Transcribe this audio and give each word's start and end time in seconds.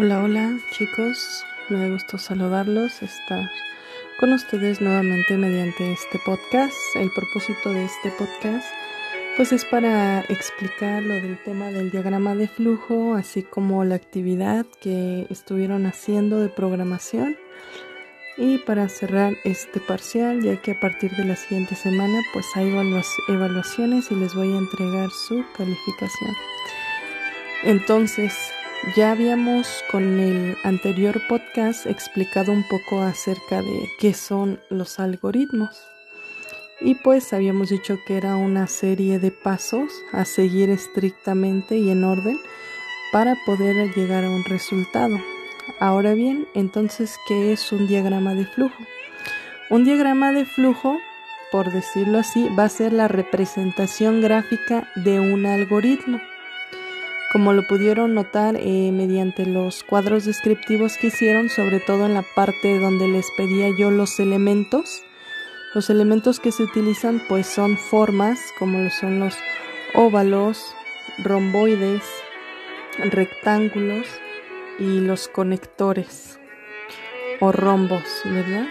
Hola, 0.00 0.22
hola 0.22 0.56
chicos, 0.70 1.44
me 1.68 1.76
da 1.76 1.88
gusto 1.88 2.18
saludarlos, 2.18 3.02
estar 3.02 3.50
con 4.20 4.32
ustedes 4.32 4.80
nuevamente 4.80 5.36
mediante 5.36 5.90
este 5.90 6.20
podcast. 6.24 6.76
El 6.94 7.10
propósito 7.10 7.70
de 7.70 7.84
este 7.84 8.12
podcast 8.12 8.64
pues 9.36 9.50
es 9.50 9.64
para 9.64 10.20
explicar 10.20 11.02
lo 11.02 11.14
del 11.14 11.42
tema 11.42 11.72
del 11.72 11.90
diagrama 11.90 12.36
de 12.36 12.46
flujo, 12.46 13.16
así 13.16 13.42
como 13.42 13.84
la 13.84 13.96
actividad 13.96 14.66
que 14.80 15.26
estuvieron 15.30 15.84
haciendo 15.84 16.38
de 16.38 16.48
programación. 16.48 17.36
Y 18.36 18.58
para 18.58 18.88
cerrar 18.88 19.34
este 19.42 19.80
parcial, 19.80 20.44
ya 20.44 20.62
que 20.62 20.70
a 20.70 20.80
partir 20.80 21.10
de 21.16 21.24
la 21.24 21.34
siguiente 21.34 21.74
semana 21.74 22.20
pues 22.32 22.46
hay 22.54 22.68
evaluaciones 22.68 24.12
y 24.12 24.14
les 24.14 24.32
voy 24.36 24.52
a 24.52 24.58
entregar 24.58 25.10
su 25.10 25.44
calificación. 25.56 26.36
Entonces, 27.64 28.52
ya 28.96 29.12
habíamos 29.12 29.84
con 29.90 30.20
el 30.20 30.56
anterior 30.64 31.20
podcast 31.28 31.86
explicado 31.86 32.52
un 32.52 32.64
poco 32.68 33.02
acerca 33.02 33.60
de 33.60 33.88
qué 33.98 34.14
son 34.14 34.60
los 34.70 34.98
algoritmos. 34.98 35.82
Y 36.80 36.94
pues 36.94 37.32
habíamos 37.32 37.70
dicho 37.70 37.98
que 38.06 38.16
era 38.16 38.36
una 38.36 38.66
serie 38.68 39.18
de 39.18 39.32
pasos 39.32 39.92
a 40.12 40.24
seguir 40.24 40.70
estrictamente 40.70 41.76
y 41.76 41.90
en 41.90 42.04
orden 42.04 42.38
para 43.12 43.36
poder 43.46 43.92
llegar 43.94 44.24
a 44.24 44.30
un 44.30 44.44
resultado. 44.44 45.18
Ahora 45.80 46.14
bien, 46.14 46.46
entonces, 46.54 47.16
¿qué 47.26 47.52
es 47.52 47.72
un 47.72 47.88
diagrama 47.88 48.34
de 48.34 48.46
flujo? 48.46 48.82
Un 49.70 49.84
diagrama 49.84 50.32
de 50.32 50.46
flujo, 50.46 50.96
por 51.50 51.72
decirlo 51.72 52.18
así, 52.18 52.48
va 52.58 52.64
a 52.64 52.68
ser 52.68 52.92
la 52.92 53.08
representación 53.08 54.20
gráfica 54.20 54.88
de 54.94 55.20
un 55.20 55.46
algoritmo. 55.46 56.20
Como 57.32 57.52
lo 57.52 57.66
pudieron 57.66 58.14
notar 58.14 58.56
eh, 58.56 58.90
mediante 58.92 59.44
los 59.44 59.82
cuadros 59.84 60.24
descriptivos 60.24 60.96
que 60.96 61.08
hicieron, 61.08 61.50
sobre 61.50 61.78
todo 61.78 62.06
en 62.06 62.14
la 62.14 62.22
parte 62.22 62.78
donde 62.78 63.06
les 63.06 63.30
pedía 63.36 63.68
yo 63.76 63.90
los 63.90 64.18
elementos, 64.18 65.02
los 65.74 65.90
elementos 65.90 66.40
que 66.40 66.52
se 66.52 66.62
utilizan 66.62 67.22
pues 67.28 67.46
son 67.46 67.76
formas 67.76 68.40
como 68.58 68.88
son 68.90 69.20
los 69.20 69.36
óvalos, 69.94 70.74
romboides, 71.18 72.02
rectángulos 72.98 74.06
y 74.78 75.00
los 75.00 75.28
conectores 75.28 76.40
o 77.40 77.52
rombos, 77.52 78.04
¿verdad? 78.24 78.68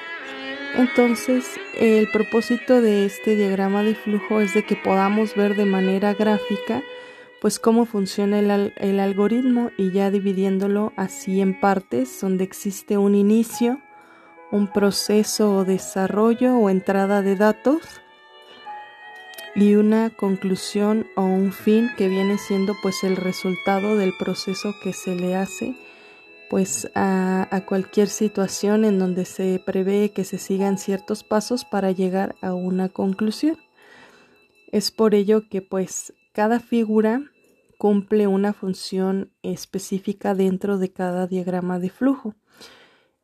Entonces, 0.76 1.46
el 1.80 2.10
propósito 2.12 2.82
de 2.82 3.06
este 3.06 3.36
diagrama 3.36 3.84
de 3.84 3.96
flujo 3.96 4.42
es 4.42 4.54
de 4.54 4.64
que 4.64 4.76
podamos 4.76 5.36
ver 5.36 5.56
de 5.56 5.66
manera 5.66 6.14
gráfica 6.14 6.82
pues 7.48 7.60
cómo 7.60 7.86
funciona 7.86 8.40
el, 8.40 8.74
el, 8.76 9.00
algoritmo 9.00 9.72
y 9.78 9.92
ya 9.94 10.12
dividiéndolo 10.12 10.92
así 10.98 11.40
en 11.40 11.58
partes 11.58 12.20
donde 12.20 12.44
existe 12.44 12.98
un 12.98 13.16
inicio, 13.16 13.80
un 14.52 14.68
proceso 14.68 15.56
o 15.56 15.64
desarrollo 15.64 16.58
o 16.58 16.70
entrada 16.70 17.22
de 17.22 17.38
datos 17.38 17.80
y 19.56 19.76
una 19.76 20.10
conclusión 20.10 21.08
o 21.16 21.22
un 21.22 21.54
fin 21.54 21.90
que 21.96 22.10
viene 22.10 22.38
siendo 22.38 22.76
pues 22.82 23.06
el 23.06 23.16
resultado 23.16 23.96
del 23.96 24.12
proceso 24.20 24.76
que 24.84 24.92
se 24.92 25.16
le 25.16 25.38
hace 25.38 25.74
pues 26.50 26.92
a, 26.96 27.48
a 27.50 27.66
cualquier 27.66 28.10
situación 28.10 28.84
en 28.84 29.00
donde 29.00 29.24
se 29.24 29.64
prevé 29.66 30.12
que 30.12 30.26
se 30.26 30.38
sigan 30.38 30.78
ciertos 30.78 31.24
pasos 31.24 31.64
para 31.64 31.92
llegar 31.92 32.36
a 32.42 32.54
una 32.54 32.90
conclusión. 32.90 33.58
Es 34.74 34.92
por 34.92 35.16
ello 35.16 35.48
que 35.48 35.62
pues 35.62 36.14
cada 36.34 36.60
figura 36.60 37.22
cumple 37.78 38.28
una 38.28 38.54
función 38.54 39.32
específica 39.44 40.34
dentro 40.34 40.78
de 40.78 40.92
cada 40.92 41.28
diagrama 41.28 41.80
de 41.80 41.90
flujo. 41.90 42.36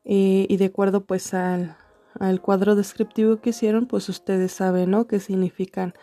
Eh, 0.04 0.46
y 0.48 0.56
de 0.56 0.66
acuerdo 0.66 1.04
pues 1.04 1.34
al, 1.34 1.76
al, 2.18 2.40
cuadro 2.40 2.76
descriptivo 2.76 3.38
que 3.38 3.50
hicieron, 3.50 3.86
pues 3.86 4.08
ustedes 4.08 4.52
saben, 4.52 4.90
¿no? 4.90 5.06
¿Qué 5.06 5.18
significan 5.18 5.94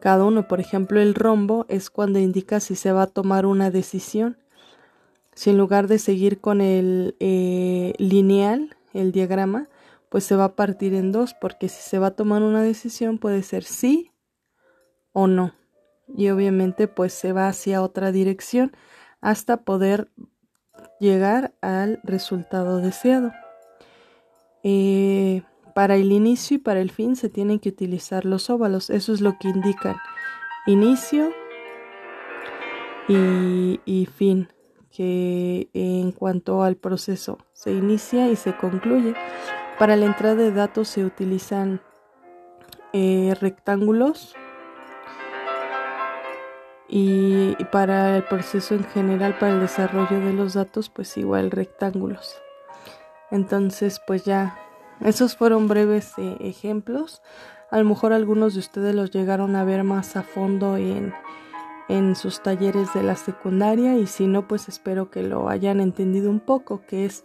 cada 0.00 0.24
uno? 0.24 0.48
Por 0.48 0.60
ejemplo, 0.60 1.00
el 1.00 1.14
rombo 1.14 1.66
es 1.68 1.90
cuando 1.90 2.18
indica 2.18 2.60
si 2.60 2.74
se 2.76 2.92
va 2.92 3.02
a 3.02 3.06
tomar 3.08 3.46
una 3.46 3.70
decisión. 3.70 4.38
Si 5.34 5.50
en 5.50 5.58
lugar 5.58 5.88
de 5.88 5.98
seguir 5.98 6.40
con 6.40 6.60
el 6.60 7.16
eh, 7.20 7.94
lineal, 7.98 8.76
el 8.94 9.12
diagrama, 9.12 9.68
pues 10.08 10.24
se 10.24 10.36
va 10.36 10.44
a 10.44 10.56
partir 10.56 10.94
en 10.94 11.12
dos, 11.12 11.34
porque 11.40 11.68
si 11.68 11.82
se 11.82 11.98
va 11.98 12.08
a 12.08 12.16
tomar 12.16 12.42
una 12.42 12.62
decisión 12.62 13.18
puede 13.18 13.42
ser 13.42 13.62
sí 13.64 14.10
o 15.12 15.26
no 15.26 15.59
y 16.16 16.30
obviamente 16.30 16.88
pues 16.88 17.12
se 17.12 17.32
va 17.32 17.48
hacia 17.48 17.82
otra 17.82 18.12
dirección 18.12 18.72
hasta 19.20 19.58
poder 19.58 20.10
llegar 20.98 21.54
al 21.60 22.00
resultado 22.04 22.78
deseado. 22.78 23.32
Eh, 24.62 25.42
para 25.74 25.96
el 25.96 26.12
inicio 26.12 26.56
y 26.56 26.58
para 26.58 26.80
el 26.80 26.90
fin 26.90 27.16
se 27.16 27.28
tienen 27.28 27.58
que 27.58 27.70
utilizar 27.70 28.24
los 28.24 28.50
óvalos, 28.50 28.90
eso 28.90 29.12
es 29.12 29.20
lo 29.20 29.38
que 29.38 29.48
indican 29.48 29.96
inicio 30.66 31.30
y, 33.08 33.80
y 33.84 34.06
fin, 34.06 34.48
que 34.90 35.70
en 35.72 36.12
cuanto 36.12 36.62
al 36.62 36.76
proceso 36.76 37.38
se 37.52 37.72
inicia 37.72 38.28
y 38.28 38.36
se 38.36 38.56
concluye. 38.56 39.14
Para 39.78 39.96
la 39.96 40.06
entrada 40.06 40.34
de 40.34 40.52
datos 40.52 40.88
se 40.88 41.04
utilizan 41.04 41.80
eh, 42.92 43.34
rectángulos 43.40 44.34
y 46.92 47.54
para 47.70 48.16
el 48.16 48.24
proceso 48.24 48.74
en 48.74 48.82
general, 48.82 49.38
para 49.38 49.52
el 49.52 49.60
desarrollo 49.60 50.18
de 50.18 50.32
los 50.32 50.54
datos, 50.54 50.90
pues 50.90 51.16
igual 51.16 51.52
rectángulos. 51.52 52.36
Entonces, 53.30 54.00
pues 54.04 54.24
ya, 54.24 54.58
esos 55.00 55.36
fueron 55.36 55.68
breves 55.68 56.12
eh, 56.18 56.36
ejemplos. 56.40 57.22
A 57.70 57.78
lo 57.78 57.84
mejor 57.84 58.12
algunos 58.12 58.54
de 58.54 58.60
ustedes 58.60 58.94
los 58.94 59.12
llegaron 59.12 59.54
a 59.54 59.62
ver 59.62 59.84
más 59.84 60.16
a 60.16 60.24
fondo 60.24 60.76
en, 60.76 61.14
en 61.88 62.16
sus 62.16 62.42
talleres 62.42 62.92
de 62.92 63.04
la 63.04 63.14
secundaria 63.14 63.96
y 63.96 64.08
si 64.08 64.26
no, 64.26 64.48
pues 64.48 64.68
espero 64.68 65.10
que 65.10 65.22
lo 65.22 65.48
hayan 65.48 65.80
entendido 65.80 66.28
un 66.28 66.40
poco, 66.40 66.82
que 66.88 67.04
es 67.04 67.24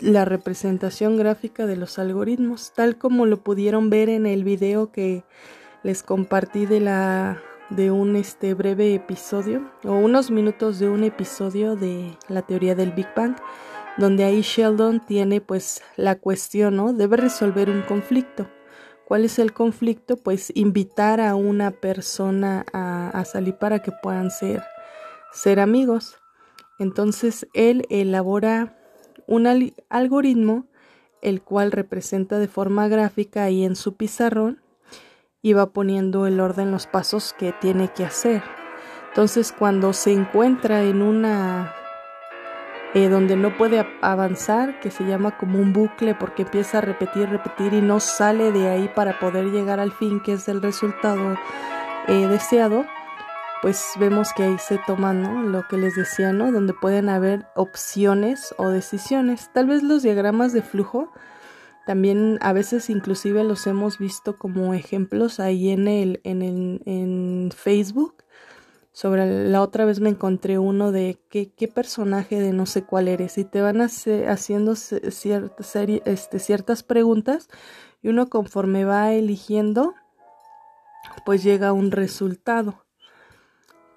la 0.00 0.24
representación 0.24 1.18
gráfica 1.18 1.66
de 1.66 1.76
los 1.76 1.98
algoritmos, 1.98 2.72
tal 2.74 2.96
como 2.96 3.26
lo 3.26 3.42
pudieron 3.42 3.90
ver 3.90 4.08
en 4.08 4.24
el 4.24 4.42
video 4.42 4.90
que 4.90 5.24
les 5.82 6.02
compartí 6.02 6.64
de 6.64 6.80
la 6.80 7.42
de 7.70 7.90
un 7.90 8.16
este 8.16 8.54
breve 8.54 8.94
episodio 8.94 9.70
o 9.84 9.92
unos 9.92 10.30
minutos 10.30 10.78
de 10.78 10.88
un 10.88 11.04
episodio 11.04 11.76
de 11.76 12.16
la 12.28 12.42
teoría 12.42 12.74
del 12.74 12.92
Big 12.92 13.08
Bang 13.14 13.36
donde 13.98 14.24
ahí 14.24 14.40
Sheldon 14.42 15.00
tiene 15.04 15.40
pues 15.40 15.82
la 15.96 16.14
cuestión, 16.20 16.76
¿no? 16.76 16.92
Debe 16.92 17.16
resolver 17.16 17.68
un 17.68 17.82
conflicto. 17.82 18.48
¿Cuál 19.04 19.24
es 19.24 19.38
el 19.38 19.52
conflicto? 19.52 20.16
Pues 20.16 20.52
invitar 20.54 21.20
a 21.20 21.34
una 21.34 21.72
persona 21.72 22.64
a, 22.72 23.24
salir 23.24 23.56
para 23.56 23.80
que 23.80 23.90
puedan 23.90 24.30
ser, 24.30 24.62
ser 25.32 25.58
amigos. 25.60 26.16
Entonces 26.78 27.48
él 27.54 27.86
elabora 27.90 28.78
un 29.26 29.46
algoritmo 29.88 30.66
el 31.20 31.42
cual 31.42 31.72
representa 31.72 32.38
de 32.38 32.46
forma 32.46 32.86
gráfica 32.86 33.42
ahí 33.42 33.64
en 33.64 33.74
su 33.74 33.96
pizarrón 33.96 34.62
y 35.42 35.52
va 35.52 35.70
poniendo 35.70 36.26
el 36.26 36.40
orden 36.40 36.70
los 36.70 36.86
pasos 36.86 37.32
que 37.32 37.52
tiene 37.52 37.88
que 37.88 38.04
hacer. 38.04 38.42
Entonces 39.08 39.52
cuando 39.52 39.92
se 39.92 40.12
encuentra 40.12 40.82
en 40.82 41.02
una 41.02 41.74
eh, 42.94 43.08
donde 43.08 43.36
no 43.36 43.56
puede 43.56 43.86
avanzar, 44.00 44.80
que 44.80 44.90
se 44.90 45.04
llama 45.04 45.36
como 45.36 45.58
un 45.58 45.72
bucle 45.72 46.14
porque 46.14 46.42
empieza 46.42 46.78
a 46.78 46.80
repetir, 46.80 47.28
repetir 47.28 47.74
y 47.74 47.80
no 47.80 48.00
sale 48.00 48.50
de 48.50 48.68
ahí 48.68 48.90
para 48.94 49.18
poder 49.18 49.46
llegar 49.46 49.78
al 49.78 49.92
fin 49.92 50.20
que 50.20 50.32
es 50.32 50.48
el 50.48 50.62
resultado 50.62 51.36
eh, 52.06 52.26
deseado, 52.26 52.86
pues 53.60 53.92
vemos 53.98 54.32
que 54.32 54.44
ahí 54.44 54.56
se 54.58 54.78
toma 54.86 55.12
¿no? 55.12 55.42
lo 55.42 55.66
que 55.68 55.76
les 55.76 55.96
decía, 55.96 56.32
¿no? 56.32 56.50
donde 56.50 56.72
pueden 56.72 57.08
haber 57.08 57.46
opciones 57.54 58.54
o 58.56 58.68
decisiones. 58.70 59.50
Tal 59.52 59.66
vez 59.66 59.82
los 59.82 60.02
diagramas 60.02 60.52
de 60.52 60.62
flujo 60.62 61.12
también 61.88 62.36
a 62.42 62.52
veces 62.52 62.90
inclusive 62.90 63.42
los 63.44 63.66
hemos 63.66 63.96
visto 63.96 64.36
como 64.36 64.74
ejemplos 64.74 65.40
ahí 65.40 65.70
en 65.70 65.88
el 65.88 66.20
en, 66.22 66.42
el, 66.42 66.82
en 66.84 67.50
Facebook. 67.50 68.24
Sobre 68.92 69.48
la 69.48 69.62
otra 69.62 69.86
vez 69.86 69.98
me 69.98 70.10
encontré 70.10 70.58
uno 70.58 70.92
de 70.92 71.18
qué, 71.30 71.50
qué 71.50 71.66
personaje 71.66 72.40
de 72.40 72.52
no 72.52 72.66
sé 72.66 72.82
cuál 72.82 73.08
eres 73.08 73.38
y 73.38 73.46
te 73.46 73.62
van 73.62 73.80
haciendo 73.80 74.76
ciertas, 74.76 75.76
este, 75.76 76.38
ciertas 76.40 76.82
preguntas 76.82 77.48
y 78.02 78.08
uno 78.08 78.28
conforme 78.28 78.84
va 78.84 79.14
eligiendo 79.14 79.94
pues 81.24 81.42
llega 81.42 81.68
a 81.68 81.72
un 81.72 81.90
resultado. 81.90 82.84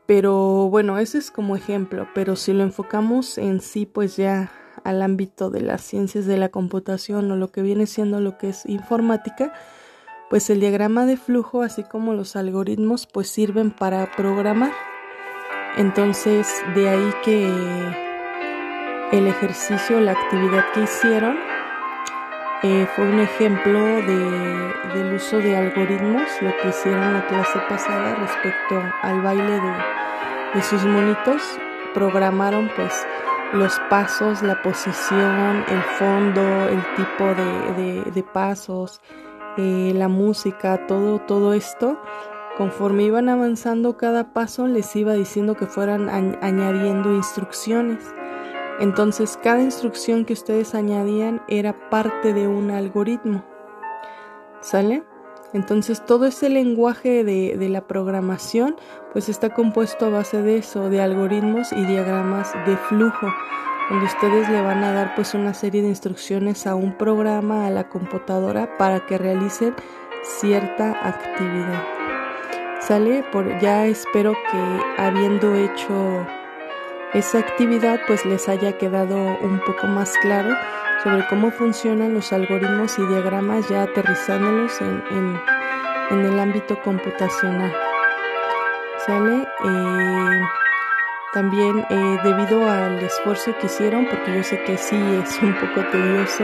Pero 0.06 0.70
bueno, 0.70 0.98
ese 0.98 1.18
es 1.18 1.30
como 1.30 1.58
ejemplo, 1.58 2.08
pero 2.16 2.38
si 2.38 2.54
lo 2.54 2.64
enfocamos 2.64 3.38
en 3.38 3.60
sí 3.60 3.86
pues 3.86 4.16
ya 4.16 4.50
al 4.84 5.02
ámbito 5.02 5.50
de 5.50 5.62
las 5.62 5.82
ciencias 5.82 6.26
de 6.26 6.38
la 6.38 6.50
computación 6.50 7.30
o 7.32 7.36
lo 7.36 7.52
que 7.52 7.62
viene 7.62 7.86
siendo 7.88 8.20
lo 8.20 8.38
que 8.38 8.50
es 8.50 8.66
informática, 8.66 9.54
pues 10.30 10.50
el 10.50 10.60
diagrama 10.60 11.06
de 11.06 11.18
flujo, 11.18 11.62
así 11.62 11.84
como 11.84 12.14
los 12.14 12.36
algoritmos, 12.36 13.06
pues 13.06 13.30
sirven 13.30 13.72
para 13.72 14.10
programar. 14.12 14.72
Entonces, 15.78 16.48
de 16.74 16.90
ahí 16.90 17.12
que 17.24 17.48
el 19.12 19.28
ejercicio, 19.28 20.00
la 20.00 20.14
actividad 20.14 20.64
que 20.74 20.84
hicieron 20.84 21.38
eh, 22.64 22.88
fue 22.96 23.10
un 23.10 23.20
ejemplo 23.20 23.80
de, 23.80 24.74
del 24.94 25.14
uso 25.16 25.38
de 25.40 25.58
algoritmos, 25.58 26.30
lo 26.42 26.56
que 26.62 26.70
hicieron 26.70 27.14
la 27.14 27.28
clase 27.28 27.60
pasada 27.68 28.16
respecto 28.16 28.82
al 29.02 29.22
baile 29.22 29.60
de, 29.60 29.74
de 30.54 30.62
sus 30.62 30.86
monitos. 30.86 31.42
Programaron 31.94 32.70
pues 32.76 33.06
los 33.54 33.80
pasos, 33.90 34.42
la 34.42 34.62
posición, 34.62 35.66
el 35.68 35.82
fondo, 35.98 36.42
el 36.70 36.82
tipo 36.96 37.26
de, 37.26 38.12
de, 38.12 38.24
pasos, 38.24 39.02
eh, 39.58 39.92
la 39.96 40.08
música, 40.08 40.88
todo, 40.88 41.20
todo 41.20 41.54
esto. 41.54 42.00
Conforme 42.58 43.04
iban 43.04 43.30
avanzando 43.30 43.98
cada 43.98 44.34
paso, 44.34 44.68
les 44.68 44.96
iba 44.96 45.14
diciendo 45.14 45.56
que 45.56 45.66
fueran 45.66 46.10
añadiendo 46.10 47.14
instrucciones. 47.14 48.14
Entonces, 48.80 49.38
cada 49.42 49.62
instrucción 49.62 50.26
que 50.26 50.34
ustedes 50.34 50.74
añadían 50.76 51.42
era 51.48 51.90
parte 51.90 52.34
de 52.34 52.48
un 52.48 52.72
algoritmo. 52.72 53.44
¿Sale? 54.62 55.04
Entonces, 55.54 56.06
todo 56.06 56.26
ese 56.26 56.50
lenguaje 56.50 57.24
de, 57.24 57.70
la 57.70 57.82
programación, 57.82 58.76
pues 59.14 59.30
está 59.30 59.50
compuesto 59.50 60.06
a 60.06 60.10
base 60.10 60.42
de 60.42 60.58
eso, 60.58 60.90
de 60.90 61.02
algoritmos 61.02 61.72
y 61.74 61.86
diagramas 61.86 62.54
de 62.66 62.78
flujo 62.78 63.28
donde 63.90 64.06
ustedes 64.06 64.48
le 64.48 64.62
van 64.62 64.82
a 64.86 64.94
dar 64.94 65.16
pues 65.16 65.34
una 65.34 65.54
serie 65.54 65.82
de 65.82 65.90
instrucciones 65.90 66.66
a 66.66 66.76
un 66.76 66.98
programa, 66.98 67.68
a 67.68 67.70
la 67.70 67.90
computadora 67.90 68.78
para 68.78 69.06
que 69.06 69.18
realicen 69.18 69.76
cierta 70.24 70.92
actividad. 71.06 71.84
Sale 72.80 73.24
por 73.34 73.60
ya 73.60 73.86
espero 73.88 74.34
que 74.34 75.02
habiendo 75.02 75.56
hecho 75.56 76.26
esa 77.14 77.40
actividad 77.40 78.00
pues 78.08 78.26
les 78.26 78.48
haya 78.48 78.78
quedado 78.78 79.18
un 79.42 79.60
poco 79.66 79.88
más 79.88 80.18
claro 80.22 80.56
sobre 81.04 81.26
cómo 81.28 81.52
funcionan 81.52 82.14
los 82.14 82.32
algoritmos 82.32 82.98
y 83.00 83.06
diagramas 83.08 83.68
ya 83.70 83.84
aterrizándolos 83.84 84.80
en, 84.82 85.40
el 86.12 86.40
ámbito 86.40 86.80
computacional. 86.82 87.74
¿Sale? 89.06 89.48
Eh, 89.66 90.42
también 91.34 91.86
eh, 91.90 92.18
debido 92.24 92.70
al 92.70 93.00
esfuerzo 93.00 93.56
que 93.60 93.68
hicieron, 93.68 94.06
porque 94.08 94.36
yo 94.36 94.44
sé 94.44 94.62
que 94.64 94.78
sí 94.78 94.98
es 95.24 95.42
un 95.42 95.54
poco 95.56 95.88
tedioso, 95.90 96.44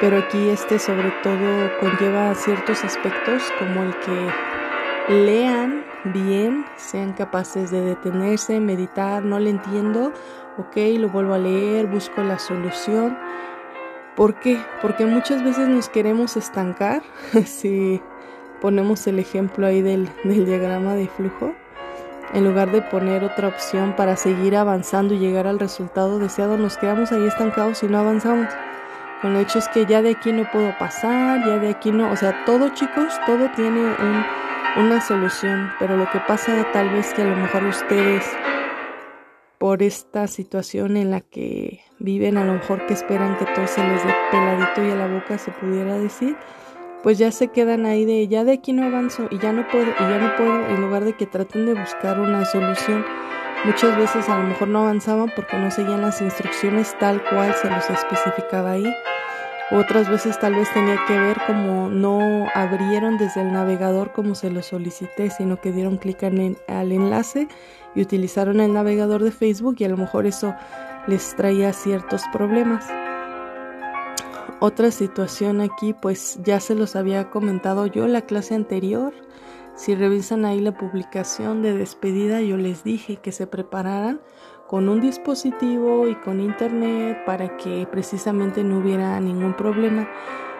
pero 0.00 0.18
aquí 0.18 0.48
este 0.48 0.78
sobre 0.78 1.12
todo 1.22 1.70
conlleva 1.80 2.34
ciertos 2.34 2.82
aspectos 2.82 3.42
como 3.58 3.84
el 3.84 3.94
que 4.00 5.14
lean 5.14 5.84
bien, 6.04 6.66
sean 6.76 7.12
capaces 7.12 7.70
de 7.70 7.80
detenerse, 7.80 8.58
meditar, 8.58 9.22
no 9.24 9.38
le 9.38 9.50
entiendo, 9.50 10.12
ok, 10.58 10.76
lo 10.98 11.08
vuelvo 11.08 11.34
a 11.34 11.38
leer, 11.38 11.86
busco 11.86 12.22
la 12.22 12.38
solución. 12.38 13.16
¿Por 14.16 14.34
qué? 14.34 14.60
Porque 14.82 15.06
muchas 15.06 15.42
veces 15.42 15.68
nos 15.68 15.88
queremos 15.88 16.36
estancar, 16.36 17.02
si 17.46 18.00
ponemos 18.60 19.06
el 19.06 19.18
ejemplo 19.18 19.66
ahí 19.66 19.82
del, 19.82 20.08
del 20.24 20.46
diagrama 20.46 20.94
de 20.94 21.08
flujo 21.08 21.52
en 22.32 22.44
lugar 22.44 22.70
de 22.70 22.82
poner 22.82 23.24
otra 23.24 23.48
opción 23.48 23.94
para 23.94 24.16
seguir 24.16 24.56
avanzando 24.56 25.14
y 25.14 25.18
llegar 25.18 25.46
al 25.46 25.58
resultado 25.58 26.18
deseado, 26.18 26.56
nos 26.56 26.78
quedamos 26.78 27.12
ahí 27.12 27.26
estancados 27.26 27.82
y 27.82 27.88
no 27.88 27.98
avanzamos. 27.98 28.48
Con 29.20 29.36
el 29.36 29.42
hecho 29.42 29.58
es 29.58 29.68
que 29.68 29.86
ya 29.86 30.02
de 30.02 30.10
aquí 30.10 30.32
no 30.32 30.50
puedo 30.50 30.76
pasar, 30.78 31.40
ya 31.46 31.58
de 31.58 31.68
aquí 31.68 31.92
no, 31.92 32.10
o 32.10 32.16
sea, 32.16 32.44
todo 32.44 32.70
chicos, 32.70 33.14
todo 33.26 33.50
tiene 33.54 33.80
un, 33.80 34.24
una 34.84 35.00
solución, 35.00 35.70
pero 35.78 35.96
lo 35.96 36.10
que 36.10 36.20
pasa 36.20 36.66
tal 36.72 36.90
vez 36.90 37.12
que 37.14 37.22
a 37.22 37.26
lo 37.26 37.36
mejor 37.36 37.64
ustedes, 37.64 38.24
por 39.62 39.80
esta 39.80 40.26
situación 40.26 40.96
en 40.96 41.12
la 41.12 41.20
que 41.20 41.82
viven, 42.00 42.36
a 42.36 42.44
lo 42.44 42.54
mejor 42.54 42.84
que 42.86 42.94
esperan 42.94 43.38
que 43.38 43.44
todo 43.44 43.64
se 43.68 43.80
les 43.80 44.04
dé 44.04 44.12
peladito 44.32 44.84
y 44.84 44.90
a 44.90 44.96
la 44.96 45.06
boca 45.06 45.38
se 45.38 45.52
pudiera 45.52 45.96
decir, 45.96 46.36
pues 47.04 47.16
ya 47.16 47.30
se 47.30 47.46
quedan 47.46 47.86
ahí 47.86 48.04
de 48.04 48.26
ya 48.26 48.42
de 48.42 48.54
aquí 48.54 48.72
no 48.72 48.82
avanzo 48.82 49.28
y 49.30 49.38
ya 49.38 49.52
no 49.52 49.64
puedo 49.68 49.86
y 49.86 50.00
ya 50.00 50.18
no 50.18 50.34
puedo 50.36 50.66
en 50.66 50.80
lugar 50.80 51.04
de 51.04 51.12
que 51.12 51.26
traten 51.26 51.66
de 51.66 51.74
buscar 51.74 52.18
una 52.18 52.44
solución. 52.44 53.04
Muchas 53.64 53.96
veces 53.96 54.28
a 54.28 54.36
lo 54.36 54.48
mejor 54.48 54.66
no 54.66 54.80
avanzaban 54.80 55.30
porque 55.36 55.56
no 55.56 55.70
seguían 55.70 56.00
las 56.00 56.20
instrucciones 56.20 56.98
tal 56.98 57.22
cual 57.30 57.54
se 57.54 57.70
los 57.70 57.88
especificaba 57.88 58.72
ahí. 58.72 58.92
Otras 59.70 60.10
veces 60.10 60.40
tal 60.40 60.56
vez 60.56 60.72
tenía 60.74 60.98
que 61.06 61.16
ver 61.16 61.38
como 61.46 61.88
no 61.88 62.48
abrieron 62.56 63.16
desde 63.16 63.42
el 63.42 63.52
navegador 63.52 64.10
como 64.10 64.34
se 64.34 64.50
lo 64.50 64.60
solicité 64.60 65.30
sino 65.30 65.60
que 65.60 65.70
dieron 65.70 65.98
clic 65.98 66.24
en 66.24 66.58
al 66.66 66.90
enlace 66.90 67.46
y 67.94 68.02
utilizaron 68.02 68.60
el 68.60 68.72
navegador 68.72 69.22
de 69.22 69.30
Facebook 69.30 69.76
y 69.78 69.84
a 69.84 69.88
lo 69.88 69.96
mejor 69.96 70.26
eso 70.26 70.54
les 71.06 71.34
traía 71.36 71.72
ciertos 71.72 72.22
problemas 72.32 72.84
otra 74.64 74.92
situación 74.92 75.60
aquí, 75.60 75.92
pues 75.92 76.38
ya 76.44 76.60
se 76.60 76.76
los 76.76 76.94
había 76.94 77.30
comentado 77.30 77.88
yo 77.88 78.06
la 78.06 78.20
clase 78.20 78.54
anterior. 78.54 79.12
Si 79.74 79.96
revisan 79.96 80.44
ahí 80.44 80.60
la 80.60 80.70
publicación 80.70 81.62
de 81.62 81.76
despedida, 81.76 82.40
yo 82.42 82.56
les 82.56 82.84
dije 82.84 83.16
que 83.16 83.32
se 83.32 83.48
prepararan 83.48 84.20
con 84.68 84.88
un 84.88 85.00
dispositivo 85.00 86.06
y 86.06 86.14
con 86.14 86.38
internet 86.38 87.24
para 87.26 87.56
que 87.56 87.88
precisamente 87.90 88.62
no 88.62 88.78
hubiera 88.78 89.18
ningún 89.18 89.54
problema. 89.54 90.08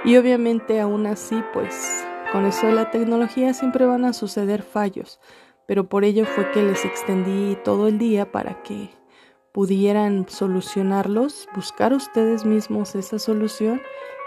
Y 0.04 0.16
obviamente 0.16 0.80
aún 0.80 1.06
así, 1.06 1.40
pues 1.52 2.04
con 2.32 2.44
eso 2.44 2.66
de 2.66 2.72
la 2.72 2.90
tecnología 2.90 3.54
siempre 3.54 3.86
van 3.86 4.04
a 4.04 4.14
suceder 4.14 4.62
fallos, 4.62 5.20
pero 5.66 5.88
por 5.88 6.04
ello 6.04 6.24
fue 6.26 6.50
que 6.50 6.62
les 6.62 6.84
extendí 6.84 7.56
todo 7.64 7.88
el 7.88 7.98
día 7.98 8.30
para 8.30 8.62
que 8.62 8.90
pudieran 9.52 10.26
solucionarlos, 10.28 11.48
buscar 11.54 11.92
ustedes 11.92 12.44
mismos 12.44 12.94
esa 12.94 13.18
solución 13.18 13.80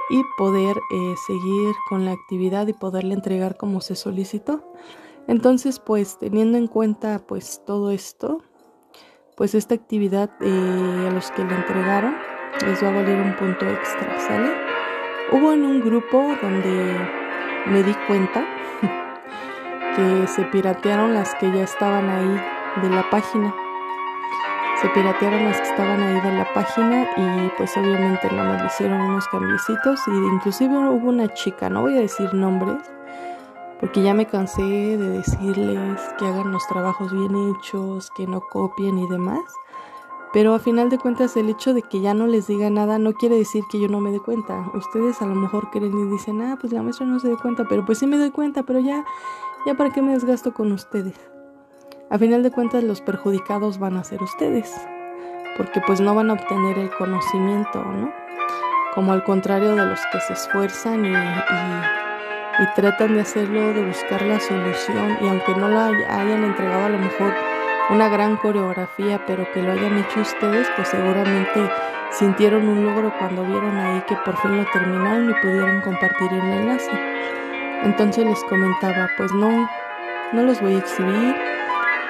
y 0.09 0.21
poder 0.37 0.77
eh, 0.77 1.13
seguir 1.25 1.73
con 1.89 2.05
la 2.05 2.11
actividad 2.11 2.67
y 2.67 2.73
poderle 2.73 3.15
entregar 3.15 3.57
como 3.57 3.81
se 3.81 3.95
solicitó. 3.95 4.73
Entonces, 5.27 5.79
pues 5.79 6.19
teniendo 6.19 6.57
en 6.57 6.67
cuenta 6.67 7.19
pues 7.25 7.63
todo 7.65 7.89
esto, 7.89 8.43
pues 9.35 9.55
esta 9.55 9.73
actividad 9.73 10.29
eh, 10.41 11.07
a 11.07 11.11
los 11.11 11.31
que 11.31 11.43
le 11.43 11.55
entregaron 11.55 12.15
les 12.65 12.81
va 12.83 12.89
a 12.89 12.93
valer 12.93 13.19
un 13.19 13.35
punto 13.35 13.67
extra, 13.67 14.19
¿sale? 14.19 14.49
Hubo 15.31 15.51
en 15.51 15.63
un 15.63 15.81
grupo 15.81 16.23
donde 16.41 16.95
me 17.65 17.83
di 17.83 17.93
cuenta 18.07 18.45
que 19.95 20.27
se 20.27 20.43
piratearon 20.45 21.13
las 21.13 21.33
que 21.35 21.51
ya 21.51 21.63
estaban 21.63 22.09
ahí 22.09 22.41
de 22.81 22.89
la 22.89 23.09
página 23.09 23.53
se 24.81 24.89
piratearon 24.89 25.45
las 25.45 25.61
que 25.61 25.69
estaban 25.69 26.01
ahí 26.01 26.21
de 26.21 26.37
la 26.37 26.53
página 26.53 27.07
y 27.15 27.49
pues 27.57 27.75
obviamente 27.77 28.29
nada 28.31 28.49
más 28.49 28.61
le 28.61 28.67
hicieron 28.67 29.01
unos 29.01 29.27
cambiecitos 29.29 29.99
y 30.07 30.11
inclusive 30.11 30.75
hubo 30.75 31.09
una 31.09 31.33
chica, 31.33 31.69
no 31.69 31.81
voy 31.81 31.97
a 31.97 32.01
decir 32.01 32.33
nombres, 32.33 32.83
porque 33.79 34.03
ya 34.03 34.13
me 34.13 34.27
cansé 34.27 34.61
de 34.61 35.09
decirles 35.09 36.01
que 36.19 36.25
hagan 36.25 36.51
los 36.51 36.67
trabajos 36.67 37.11
bien 37.11 37.55
hechos, 37.55 38.11
que 38.15 38.27
no 38.27 38.41
copien 38.41 38.97
y 38.97 39.07
demás. 39.07 39.43
Pero 40.33 40.53
a 40.53 40.59
final 40.59 40.89
de 40.89 40.97
cuentas 40.97 41.37
el 41.37 41.49
hecho 41.49 41.73
de 41.73 41.81
que 41.81 42.01
ya 42.01 42.13
no 42.13 42.27
les 42.27 42.47
diga 42.47 42.69
nada 42.69 42.99
no 42.99 43.13
quiere 43.13 43.37
decir 43.37 43.63
que 43.71 43.79
yo 43.79 43.87
no 43.87 44.01
me 44.01 44.11
dé 44.11 44.19
cuenta. 44.19 44.69
Ustedes 44.73 45.21
a 45.21 45.25
lo 45.25 45.35
mejor 45.35 45.69
creen 45.71 45.97
y 45.97 46.11
dicen, 46.11 46.41
ah, 46.41 46.57
pues 46.59 46.73
la 46.73 46.83
maestra 46.83 47.05
no 47.05 47.19
se 47.19 47.29
dé 47.29 47.37
cuenta, 47.37 47.63
pero 47.69 47.85
pues 47.85 47.99
sí 47.99 48.05
me 48.05 48.17
doy 48.17 48.31
cuenta, 48.31 48.63
pero 48.63 48.79
ya, 48.79 49.05
ya 49.65 49.73
para 49.75 49.91
qué 49.91 50.01
me 50.01 50.13
desgasto 50.13 50.53
con 50.53 50.71
ustedes. 50.71 51.15
A 52.09 52.17
final 52.19 52.43
de 52.43 52.51
cuentas 52.51 52.83
los 52.83 53.01
perjudicados 53.01 53.79
van 53.79 53.97
a 53.97 54.03
ser 54.03 54.21
ustedes, 54.21 54.71
porque 55.57 55.81
pues 55.81 55.99
no 55.99 56.13
van 56.13 56.29
a 56.29 56.33
obtener 56.33 56.77
el 56.77 56.91
conocimiento, 56.91 57.83
¿no? 57.83 58.13
Como 58.93 59.11
al 59.11 59.23
contrario 59.23 59.75
de 59.75 59.85
los 59.85 59.99
que 60.11 60.21
se 60.21 60.33
esfuerzan 60.33 61.05
y, 61.05 61.11
y, 61.11 62.73
tratan 62.75 63.15
de 63.15 63.21
hacerlo, 63.21 63.73
de 63.73 63.85
buscar 63.85 64.21
la 64.21 64.39
solución, 64.39 65.17
y 65.21 65.27
aunque 65.27 65.55
no 65.55 65.67
la 65.67 65.87
hayan 65.87 66.43
entregado 66.43 66.85
a 66.85 66.89
lo 66.89 66.99
mejor 66.99 67.33
una 67.89 68.07
gran 68.07 68.37
coreografía, 68.37 69.25
pero 69.25 69.51
que 69.51 69.61
lo 69.61 69.71
hayan 69.71 69.97
hecho 69.97 70.21
ustedes, 70.21 70.67
pues 70.75 70.87
seguramente 70.87 71.69
sintieron 72.11 72.67
un 72.67 72.85
logro 72.85 73.11
cuando 73.17 73.43
vieron 73.43 73.77
ahí 73.77 74.01
que 74.07 74.15
por 74.17 74.37
fin 74.37 74.57
lo 74.57 74.65
terminaron 74.71 75.29
y 75.29 75.33
pudieron 75.41 75.81
compartir 75.81 76.31
el 76.31 76.41
enlace. 76.41 76.91
Entonces 77.83 78.25
les 78.25 78.43
comentaba, 78.45 79.09
pues 79.17 79.31
no, 79.33 79.69
no 80.33 80.43
los 80.43 80.61
voy 80.61 80.75
a 80.75 80.79
exhibir, 80.79 81.35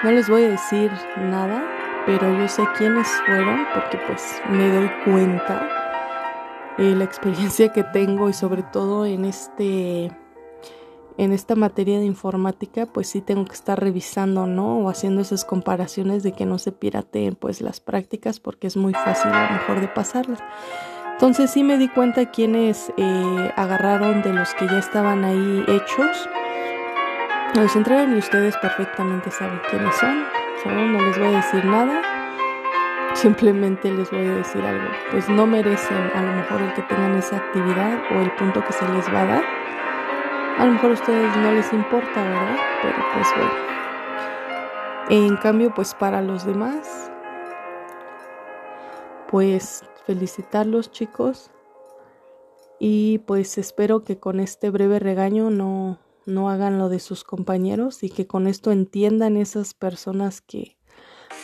no 0.04 0.12
les 0.12 0.30
voy 0.30 0.44
a 0.44 0.50
decir 0.50 0.92
nada, 1.18 1.64
pero 2.06 2.32
yo 2.38 2.48
sé 2.48 2.64
quiénes 2.78 3.08
fueron 3.26 3.66
porque 3.74 3.98
pues 4.08 4.42
me 4.50 4.70
doy 4.70 4.90
cuenta 5.04 5.68
eh, 6.78 6.94
la 6.96 7.04
experiencia 7.04 7.72
que 7.72 7.84
tengo 7.84 8.30
y 8.30 8.34
sobre 8.34 8.64
todo 8.64 9.06
en 9.06 9.26
este 9.26 10.12
en 11.18 11.32
esta 11.32 11.56
materia 11.56 11.98
de 12.00 12.06
informática 12.06 12.86
pues 12.86 13.08
sí 13.08 13.22
tengo 13.22 13.46
que 13.46 13.54
estar 13.54 13.80
revisando 13.80 14.46
no 14.46 14.80
o 14.80 14.90
haciendo 14.90 15.22
esas 15.22 15.46
comparaciones 15.46 16.24
de 16.24 16.34
que 16.34 16.46
no 16.46 16.58
se 16.58 16.74
pirateen 16.74 17.36
pues 17.36 17.62
las 17.62 17.80
prácticas 17.80 18.40
porque 18.40 18.68
es 18.68 18.76
muy 18.76 18.94
fácil 18.94 19.32
a 19.32 19.46
lo 19.46 19.54
mejor 19.54 19.80
de 19.80 19.88
pasarlas 19.88 20.44
entonces 21.16 21.50
sí 21.50 21.64
me 21.64 21.78
di 21.78 21.88
cuenta 21.88 22.26
quiénes 22.26 22.92
eh, 22.98 23.54
agarraron 23.56 24.22
de 24.22 24.34
los 24.34 24.54
que 24.56 24.68
ya 24.68 24.80
estaban 24.80 25.24
ahí 25.24 25.64
hechos 25.68 26.30
los 27.56 27.74
entregan 27.74 28.14
y 28.14 28.20
ustedes 28.20 28.58
perfectamente 28.58 29.32
saben 29.32 29.62
quiénes 29.70 29.96
son. 29.96 30.26
No 30.66 31.02
les 31.02 31.18
voy 31.18 31.28
a 31.28 31.38
decir 31.38 31.64
nada. 31.64 32.02
simplemente 33.14 33.90
les 33.90 34.12
voy 34.12 34.28
a 34.28 34.36
decir 34.36 34.62
algo, 34.62 34.90
pues 35.10 35.30
no 35.30 35.48
merecen 35.48 36.12
a 36.14 36.22
lo 36.22 36.34
mejor 36.34 36.62
el 36.62 36.74
que 36.74 36.82
tengan 36.82 37.16
esa 37.16 37.38
actividad 37.38 37.98
o 38.12 38.20
el 38.20 38.30
punto 38.32 38.62
que 38.62 38.74
se 38.74 38.86
les 38.90 39.08
va 39.08 39.22
a 39.22 39.26
dar. 39.26 39.44
A 40.58 40.66
lo 40.66 40.74
mejor 40.74 40.90
a 40.90 40.94
ustedes 40.96 41.38
no 41.38 41.54
les 41.54 41.72
importa, 41.72 42.22
¿verdad? 42.22 42.58
Pero 42.82 42.96
pues 43.14 43.28
bueno. 43.38 43.54
En 45.08 45.38
cambio, 45.38 45.74
pues 45.74 45.94
para 45.94 46.22
los 46.22 46.46
demás, 46.46 47.10
pues 49.32 49.86
felicitarlos 50.06 50.92
chicos 50.92 51.52
y 52.80 53.20
pues 53.20 53.58
espero 53.58 54.04
que 54.04 54.18
con 54.20 54.40
este 54.40 54.70
breve 54.70 55.00
regaño 55.00 55.50
no, 55.50 56.00
no 56.26 56.50
hagan 56.50 56.78
lo 56.78 56.90
de 56.90 57.00
sus 57.00 57.24
compañeros 57.24 58.04
y 58.04 58.10
que 58.10 58.28
con 58.28 58.48
esto 58.48 58.72
entiendan 58.72 59.38
esas 59.38 59.74
personas 59.74 60.42
que 60.42 60.78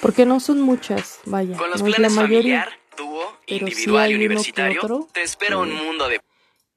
porque 0.02 0.26
no 0.26 0.40
son 0.40 0.62
muchas, 0.62 1.20
vaya, 1.26 1.58
con 1.58 1.70
los 1.70 1.82
no 1.82 1.88
es 1.88 2.00
la 2.00 2.10
mayoría, 2.10 2.64
familiar, 2.66 2.70
dúo, 2.98 3.22
pero 3.48 3.68
sí 3.68 3.72
individual 3.74 4.04
hay 4.04 4.12
y 4.12 4.16
universitario, 4.16 4.80
otro 4.84 5.08
te 5.12 5.22
espera 5.24 5.58
un 5.58 5.70
que- 5.70 5.76
mundo 5.84 6.08
de 6.10 6.22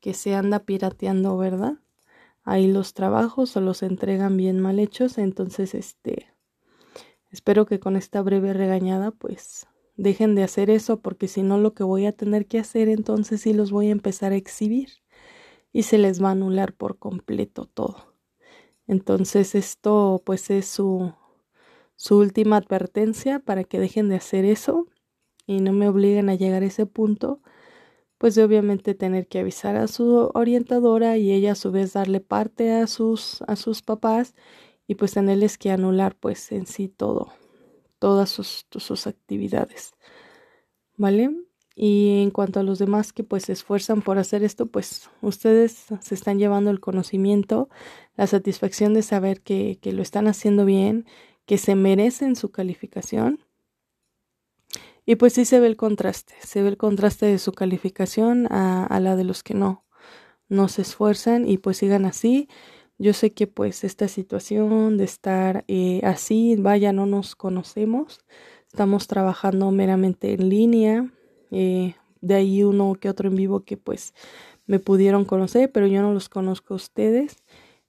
que 0.01 0.15
se 0.15 0.35
anda 0.35 0.61
pirateando, 0.61 1.37
¿verdad? 1.39 1.75
Ahí 2.45 2.67
los 2.71 2.93
trabajos 2.93 3.57
o 3.57 3.61
los 3.61 3.83
entregan 3.83 4.37
bien 4.37 4.61
mal 4.61 4.79
hechos, 4.79 5.17
entonces 5.19 5.75
este 5.75 6.31
espero 7.31 7.65
que 7.67 7.81
con 7.81 7.97
esta 7.97 8.21
breve 8.23 8.53
regañada 8.53 9.11
pues 9.11 9.67
dejen 9.97 10.35
de 10.35 10.43
hacer 10.45 10.71
eso 10.71 11.01
porque 11.01 11.29
si 11.29 11.43
no 11.43 11.59
lo 11.59 11.75
que 11.75 11.85
voy 11.85 12.07
a 12.07 12.13
tener 12.13 12.47
que 12.47 12.59
hacer 12.59 12.89
entonces 12.89 13.43
sí 13.43 13.53
los 13.53 13.71
voy 13.73 13.89
a 13.89 13.93
empezar 13.93 14.33
a 14.33 14.37
exhibir 14.37 14.91
y 15.73 15.85
se 15.85 15.99
les 15.99 16.23
va 16.23 16.29
a 16.31 16.33
anular 16.33 16.75
por 16.75 16.99
completo 16.99 17.67
todo. 17.67 18.15
Entonces 18.87 19.55
esto 19.55 20.23
pues 20.25 20.51
es 20.51 20.67
su 20.67 21.13
su 21.97 22.19
última 22.19 22.57
advertencia 22.59 23.41
para 23.41 23.65
que 23.65 23.79
dejen 23.81 24.09
de 24.09 24.17
hacer 24.17 24.45
eso 24.45 24.87
y 25.47 25.61
no 25.61 25.73
me 25.73 25.89
obliguen 25.89 26.29
a 26.31 26.35
llegar 26.37 26.63
a 26.63 26.67
ese 26.67 26.87
punto 26.87 27.41
pues 28.19 28.35
de 28.37 28.45
obviamente 28.45 28.95
tener 28.95 29.29
que 29.29 29.41
avisar 29.41 29.77
a 29.77 29.89
su 29.89 30.31
orientadora 30.35 31.19
y 31.19 31.33
ella 31.33 31.53
a 31.53 31.57
su 31.57 31.73
vez 31.73 31.95
darle 31.95 32.21
parte 32.21 32.73
a 32.73 32.87
sus 32.89 33.43
a 33.49 33.57
sus 33.57 33.83
papás 33.83 34.35
y 34.89 34.97
pues 34.97 35.13
tenerles 35.15 35.59
que 35.59 35.71
anular 35.73 36.17
pues 36.17 36.53
en 36.53 36.67
sí 36.67 36.89
todo 36.89 37.33
todas 38.05 38.29
sus, 38.29 38.67
sus 38.71 39.07
actividades 39.07 39.95
vale 40.99 41.31
y 41.75 42.23
en 42.23 42.31
cuanto 42.31 42.61
a 42.61 42.63
los 42.63 42.79
demás 42.79 43.15
que 43.15 43.25
pues 43.25 43.45
se 43.45 43.53
esfuerzan 43.53 44.03
por 44.03 44.19
hacer 44.19 44.45
esto 44.45 44.67
pues 44.67 45.09
ustedes 45.23 45.87
se 46.01 46.15
están 46.15 46.39
llevando 46.39 46.71
el 46.71 46.81
conocimiento 46.81 47.71
la 48.15 48.27
satisfacción 48.27 48.93
de 48.93 49.01
saber 49.01 49.41
que, 49.41 49.79
que 49.81 49.95
lo 49.95 50.03
están 50.03 50.27
haciendo 50.27 50.67
bien 50.67 51.07
que 51.47 51.57
se 51.57 51.77
merecen 51.77 52.37
su 52.37 52.51
calificación 52.51 53.41
y 55.07 55.17
pues 55.17 55.35
sí 55.35 55.47
se 55.47 55.61
ve 55.61 55.67
el 55.67 55.77
contraste, 55.77 56.35
se 56.43 56.63
ve 56.63 56.69
el 56.69 56.77
contraste 56.77 57.25
de 57.25 57.39
su 57.39 57.53
calificación 57.53 58.47
a, 58.51 58.99
la 59.01 59.17
de 59.17 59.25
los 59.25 59.43
que 59.43 59.55
no, 59.55 59.85
no 60.49 60.69
se 60.69 60.83
esfuerzan 60.83 61.47
y 61.49 61.59
pues 61.59 61.79
sigan 61.79 62.07
así. 62.07 62.49
Yo 62.99 63.13
sé 63.13 63.33
que 63.33 63.47
pues 63.47 63.85
esta 63.85 64.09
situación 64.09 64.97
de 64.97 65.05
estar 65.05 65.65
eh, 65.69 66.01
así, 66.05 66.57
vaya, 66.57 66.93
no 66.93 67.07
nos 67.07 67.35
conocemos, 67.35 68.21
estamos 68.69 69.09
trabajando 69.09 69.71
meramente 69.73 70.33
en 70.33 70.49
línea, 70.49 71.13
eh, 71.51 71.95
de 72.21 72.35
ahí 72.35 72.63
uno 72.63 72.95
que 72.95 73.09
otro 73.09 73.29
en 73.29 73.37
vivo 73.37 73.65
que 73.65 73.77
pues 73.77 74.15
me 74.67 74.79
pudieron 74.79 75.25
conocer, 75.25 75.71
pero 75.73 75.87
yo 75.87 76.03
no 76.03 76.13
los 76.13 76.29
conozco 76.29 76.75
a 76.75 76.77
ustedes. 76.77 77.37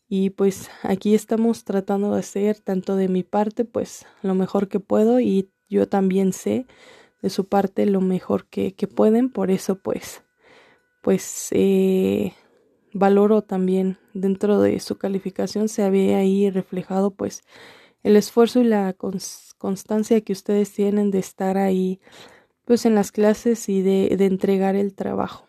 Y 0.08 0.32
pues 0.32 0.70
aquí 0.84 1.16
estamos 1.16 1.64
tratando 1.64 2.14
de 2.14 2.20
hacer 2.20 2.60
tanto 2.60 2.96
de 2.96 3.08
mi 3.08 3.24
parte 3.24 3.66
pues 3.66 4.06
lo 4.22 4.36
mejor 4.36 4.68
que 4.68 4.80
puedo 4.80 5.20
y 5.20 5.50
yo 5.68 5.88
también 5.88 6.32
sé 6.34 6.68
de 7.22 7.30
su 7.32 7.48
parte 7.48 7.86
lo 7.88 8.02
mejor 8.02 8.46
que, 8.46 8.76
que 8.76 8.88
pueden, 8.88 9.32
por 9.32 9.50
eso 9.50 9.76
pues 9.76 10.24
pues 11.02 11.50
eh, 11.52 12.34
valoro 12.96 13.42
también 13.42 13.98
dentro 14.14 14.62
de 14.62 14.80
su 14.80 14.98
calificación 14.98 15.68
se 15.68 15.84
había 15.84 16.18
ahí 16.18 16.50
reflejado 16.50 17.12
pues 17.12 17.44
el 18.04 18.16
esfuerzo 18.16 18.62
y 18.62 18.64
la 18.64 18.94
cons 18.94 19.54
constancia 19.58 20.22
que 20.22 20.32
ustedes 20.32 20.72
tienen 20.72 21.12
de 21.12 21.20
estar 21.20 21.58
ahí 21.58 22.00
pues 22.64 22.86
en 22.86 22.96
las 22.96 23.12
clases 23.12 23.68
y 23.68 23.82
de, 23.82 24.16
de 24.18 24.26
entregar 24.26 24.76
el 24.76 24.94
trabajo. 24.94 25.46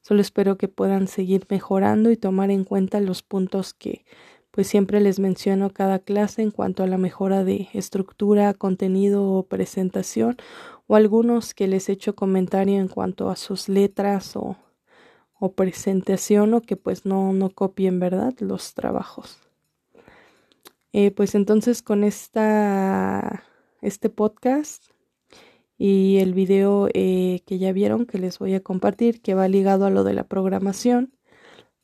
Solo 0.00 0.20
espero 0.20 0.58
que 0.58 0.68
puedan 0.68 1.08
seguir 1.08 1.46
mejorando 1.48 2.10
y 2.10 2.16
tomar 2.16 2.50
en 2.50 2.64
cuenta 2.64 3.00
los 3.00 3.22
puntos 3.22 3.72
que 3.72 4.04
pues 4.50 4.66
siempre 4.66 5.00
les 5.00 5.18
menciono 5.18 5.70
cada 5.70 5.98
clase 6.00 6.42
en 6.42 6.50
cuanto 6.50 6.82
a 6.82 6.86
la 6.86 6.98
mejora 6.98 7.42
de 7.42 7.68
estructura, 7.72 8.52
contenido 8.52 9.24
o 9.32 9.44
presentación 9.44 10.36
o 10.86 10.96
algunos 10.96 11.54
que 11.54 11.68
les 11.68 11.88
he 11.88 11.92
hecho 11.92 12.14
comentario 12.14 12.80
en 12.80 12.88
cuanto 12.88 13.30
a 13.30 13.36
sus 13.36 13.68
letras 13.68 14.34
o, 14.36 14.56
o 15.40 15.52
presentación 15.52 16.54
o 16.54 16.60
que 16.60 16.76
pues 16.76 17.04
no, 17.04 17.32
no 17.32 17.50
copien, 17.50 17.98
¿verdad? 17.98 18.34
Los 18.38 18.74
trabajos. 18.74 19.38
Eh, 20.92 21.10
pues 21.10 21.34
entonces 21.34 21.82
con 21.82 22.04
esta, 22.04 23.44
este 23.80 24.10
podcast 24.10 24.84
y 25.78 26.18
el 26.18 26.34
video 26.34 26.88
eh, 26.92 27.40
que 27.46 27.58
ya 27.58 27.72
vieron 27.72 28.04
que 28.04 28.18
les 28.18 28.38
voy 28.38 28.54
a 28.54 28.60
compartir 28.60 29.22
que 29.22 29.34
va 29.34 29.48
ligado 29.48 29.86
a 29.86 29.90
lo 29.90 30.04
de 30.04 30.12
la 30.12 30.24
programación 30.24 31.14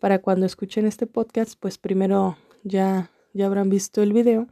para 0.00 0.20
cuando 0.20 0.44
escuchen 0.44 0.86
este 0.86 1.06
podcast 1.06 1.54
pues 1.58 1.78
primero 1.78 2.36
ya 2.62 3.10
ya 3.32 3.46
habrán 3.46 3.70
visto 3.70 4.02
el 4.02 4.12
video 4.12 4.48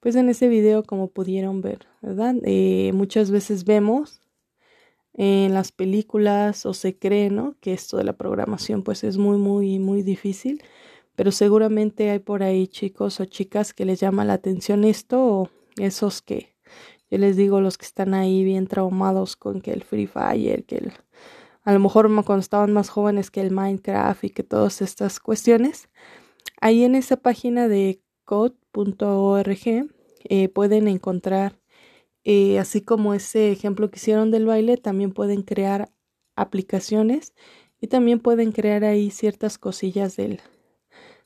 pues 0.00 0.16
en 0.16 0.28
ese 0.28 0.48
video 0.48 0.82
como 0.82 1.08
pudieron 1.08 1.62
ver 1.62 1.86
verdad 2.02 2.34
eh, 2.44 2.90
muchas 2.92 3.30
veces 3.30 3.64
vemos 3.64 4.20
en 5.16 5.54
las 5.54 5.72
películas 5.72 6.66
o 6.66 6.74
se 6.74 6.98
cree 6.98 7.30
no 7.30 7.56
que 7.60 7.72
esto 7.72 7.96
de 7.96 8.04
la 8.04 8.12
programación 8.14 8.82
pues 8.82 9.02
es 9.02 9.16
muy 9.18 9.38
muy 9.38 9.78
muy 9.78 10.02
difícil 10.02 10.62
pero 11.16 11.32
seguramente 11.32 12.10
hay 12.10 12.18
por 12.18 12.42
ahí 12.42 12.68
chicos 12.68 13.20
o 13.20 13.24
chicas 13.24 13.72
que 13.72 13.84
les 13.84 13.98
llama 14.00 14.24
la 14.24 14.34
atención 14.34 14.84
esto 14.84 15.24
o 15.24 15.50
esos 15.78 16.22
que 16.22 16.56
yo 17.10 17.18
les 17.18 17.36
digo 17.36 17.60
los 17.60 17.78
que 17.78 17.86
están 17.86 18.14
ahí 18.14 18.42
bien 18.42 18.66
traumados 18.66 19.36
con 19.36 19.60
que 19.60 19.72
el 19.72 19.84
Free 19.84 20.08
Fire, 20.08 20.64
que 20.64 20.76
el, 20.78 20.92
a 21.62 21.72
lo 21.72 21.78
mejor 21.78 22.12
cuando 22.24 22.40
estaban 22.40 22.72
más 22.72 22.88
jóvenes 22.88 23.30
que 23.30 23.40
el 23.40 23.52
Minecraft 23.52 24.24
y 24.24 24.30
que 24.30 24.42
todas 24.42 24.82
estas 24.82 25.20
cuestiones. 25.20 25.88
Ahí 26.60 26.84
en 26.84 26.94
esa 26.94 27.16
página 27.16 27.68
de 27.68 28.00
code.org 28.24 29.88
eh, 30.28 30.48
pueden 30.48 30.88
encontrar, 30.88 31.58
eh, 32.28 32.58
así 32.58 32.80
como 32.82 33.14
ese 33.14 33.52
ejemplo 33.52 33.88
que 33.88 33.98
hicieron 33.98 34.32
del 34.32 34.46
baile, 34.46 34.76
también 34.76 35.12
pueden 35.12 35.42
crear 35.42 35.92
aplicaciones 36.34 37.34
y 37.80 37.86
también 37.86 38.18
pueden 38.18 38.50
crear 38.50 38.82
ahí 38.84 39.10
ciertas 39.10 39.58
cosillas 39.58 40.16
del, 40.16 40.40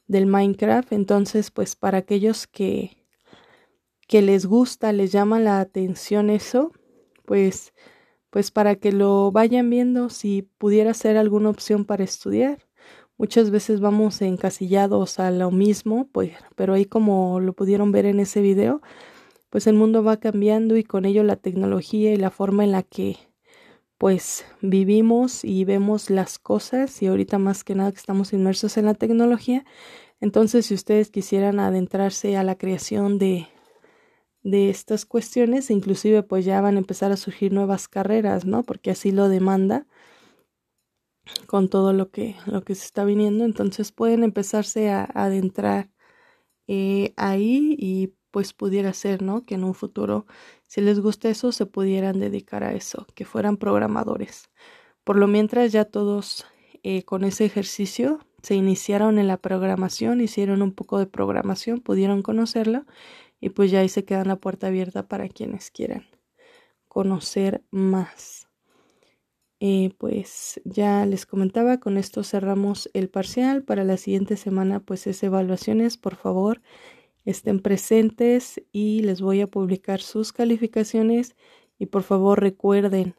del 0.07 0.26
Minecraft. 0.26 0.92
Entonces, 0.92 1.50
pues 1.50 1.75
para 1.75 1.99
aquellos 1.99 2.47
que 2.47 2.99
que 4.09 4.23
les 4.23 4.45
gusta, 4.45 4.92
les 4.92 5.12
llama 5.12 5.38
la 5.38 5.61
atención 5.61 6.30
eso, 6.30 6.73
pues 7.25 7.73
pues 8.30 8.50
para 8.50 8.76
que 8.76 8.92
lo 8.92 9.33
vayan 9.33 9.71
viendo 9.71 10.11
si 10.11 10.42
pudiera 10.59 10.92
ser 10.95 11.16
alguna 11.16 11.49
opción 11.50 11.85
para 11.87 12.04
estudiar. 12.04 12.59
Muchas 13.16 13.50
veces 13.50 13.80
vamos 13.80 14.21
encasillados 14.23 15.19
a 15.19 15.30
lo 15.30 15.50
mismo, 15.50 16.09
pues, 16.12 16.33
pero 16.57 16.75
ahí 16.75 16.85
como 16.87 17.40
lo 17.40 17.54
pudieron 17.54 17.92
ver 17.92 18.07
en 18.07 18.21
ese 18.21 18.40
video, 18.42 18.83
pues 19.50 19.66
el 19.66 19.75
mundo 19.75 20.02
va 20.02 20.19
cambiando 20.19 20.76
y 20.76 20.85
con 20.85 21.04
ello 21.04 21.23
la 21.25 21.37
tecnología 21.37 22.12
y 22.14 22.16
la 22.16 22.30
forma 22.30 22.64
en 22.64 22.73
la 22.73 22.83
que 22.83 23.16
pues 23.99 24.47
vivimos 24.62 25.45
y 25.45 25.64
vemos 25.64 26.09
las 26.11 26.38
cosas 26.38 27.02
y 27.02 27.07
ahorita 27.09 27.38
más 27.38 27.64
que 27.64 27.75
nada 27.75 27.92
que 27.92 27.99
estamos 27.99 28.33
inmersos 28.33 28.78
en 28.78 28.87
la 28.87 28.95
tecnología. 28.95 29.64
Entonces, 30.21 30.66
si 30.66 30.75
ustedes 30.75 31.11
quisieran 31.11 31.61
adentrarse 31.61 32.37
a 32.37 32.45
la 32.45 32.57
creación 32.57 33.19
de 33.19 33.49
de 34.42 34.71
estas 34.71 35.04
cuestiones, 35.07 35.71
inclusive 35.71 36.23
pues 36.23 36.45
ya 36.45 36.61
van 36.61 36.76
a 36.76 36.78
empezar 36.78 37.12
a 37.12 37.16
surgir 37.16 37.52
nuevas 37.52 37.88
carreras, 37.88 38.45
¿no? 38.45 38.62
Porque 38.62 38.90
así 38.90 39.11
lo 39.12 39.28
demanda 39.28 39.87
con 41.47 41.69
todo 41.69 41.92
lo 41.92 42.11
que, 42.11 42.37
lo 42.47 42.62
que 42.62 42.75
se 42.75 42.85
está 42.87 43.04
viniendo, 43.04 43.45
entonces 43.45 43.92
pueden 43.92 44.25
empezarse 44.25 44.90
a, 44.90 45.04
adentrar 45.04 45.90
eh, 46.66 47.12
ahí 47.16 47.76
y 47.78 48.14
pues 48.31 48.53
pudiera 48.53 48.93
ser, 48.93 49.23
¿no? 49.23 49.45
Que 49.45 49.55
en 49.57 49.65
un 49.65 49.75
futuro, 49.75 50.27
si 50.67 50.81
les 50.81 51.01
gusta 51.01 51.29
eso, 51.29 51.53
se 51.53 51.67
pudieran 51.67 52.21
dedicar 52.21 52.65
a 52.65 52.73
eso, 52.75 53.07
que 53.15 53.25
fueran 53.25 53.57
programadores. 53.57 54.51
Por 55.05 55.17
lo 55.17 55.27
mientras 55.27 55.73
ya 55.73 55.85
todos 55.85 56.47
eh, 56.83 57.05
con 57.05 57.25
ese 57.25 57.45
ejercicio 57.45 58.21
se 58.43 58.55
iniciaron 58.55 59.19
en 59.19 59.29
la 59.29 59.37
programación, 59.37 60.21
hicieron 60.21 60.63
un 60.63 60.73
poco 60.73 60.99
de 60.99 61.07
programación, 61.07 61.81
pudieron 61.81 62.23
conocerlo 62.23 62.87
y 63.41 63.51
pues 63.51 63.71
ya 63.71 63.81
ahí 63.81 63.89
se 63.89 64.05
queda 64.05 64.25
la 64.25 64.37
puerta 64.37 64.69
abierta 64.69 65.09
para 65.09 65.29
quienes 65.29 65.71
quieran 65.71 66.07
conocer 66.89 67.63
más. 67.71 68.49
Eh, 69.63 69.91
pues 69.99 70.61
ya 70.65 71.05
les 71.05 71.27
comentaba, 71.27 71.79
con 71.79 71.99
esto 71.99 72.25
cerramos 72.25 72.89
el 72.95 73.11
parcial. 73.11 73.63
Para 73.63 73.85
la 73.85 73.99
siguiente 73.99 74.37
semana, 74.37 74.81
pues 74.81 75.07
es 75.07 75.23
evaluaciones. 75.23 75.99
Por 75.99 76.17
favor, 76.17 76.63
estén 77.25 77.61
presentes 77.61 78.62
y 78.73 79.03
les 79.03 79.21
voy 79.21 79.41
a 79.41 79.47
publicar 79.47 80.00
sus 80.00 80.33
calificaciones 80.33 81.37
Y 81.79 81.87
por 81.87 82.03
favor 82.03 82.41
recuerden 82.41 83.15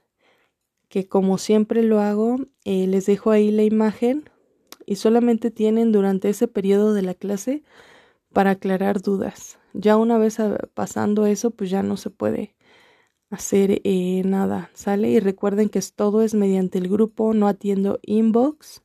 que 0.88 1.08
como 1.08 1.38
siempre 1.38 1.84
lo 1.84 2.00
hago, 2.00 2.38
eh, 2.66 2.86
les 2.86 3.06
dejo 3.06 3.32
ahí 3.32 3.50
la 3.50 3.64
imagen 3.64 4.30
y 4.86 4.98
solamente 4.98 5.50
tienen 5.50 5.92
durante 5.92 6.30
ese 6.30 6.48
periodo 6.48 6.94
de 6.94 7.02
la 7.02 7.14
clase 7.14 7.64
para 8.34 8.52
aclarar 8.52 9.02
dudas. 9.02 9.58
Ya 9.74 9.98
una 9.98 10.18
vez 10.18 10.38
pasando 10.74 11.26
eso, 11.26 11.52
pues 11.52 11.70
ya 11.70 11.82
no 11.82 11.98
se 11.98 12.10
puede 12.10 12.56
hacer 13.30 13.82
eh, 13.86 14.22
nada, 14.26 14.70
¿sale? 14.74 15.10
Y 15.10 15.20
recuerden 15.20 15.70
que 15.70 15.82
todo 15.96 16.22
es 16.22 16.34
mediante 16.34 16.78
el 16.78 16.90
grupo, 16.90 17.34
no 17.34 17.48
atiendo 17.48 18.00
inbox. 18.04 18.84